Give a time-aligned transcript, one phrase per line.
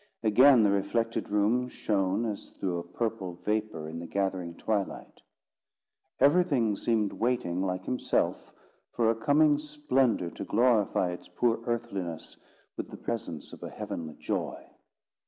[0.23, 5.21] Again the reflected room shone as through a purple vapour in the gathering twilight.
[6.19, 8.51] Everything seemed waiting like himself
[8.93, 12.35] for a coming splendour to glorify its poor earthliness
[12.77, 14.71] with the presence of a heavenly joy.